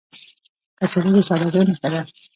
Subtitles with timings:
[0.77, 2.01] کچالو د سادګۍ نښه ده